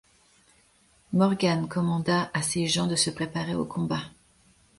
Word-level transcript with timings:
Morgan 1.13 1.67
commanda 1.67 2.31
à 2.33 2.41
ses 2.41 2.65
gens 2.65 2.87
de 2.87 2.95
se 2.95 3.11
préparer 3.11 3.53
au 3.53 3.65
combat. 3.65 4.01